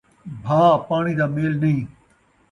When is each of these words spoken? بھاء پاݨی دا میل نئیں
بھاء 0.43 0.71
پاݨی 0.87 1.13
دا 1.19 1.25
میل 1.35 1.53
نئیں 1.61 1.81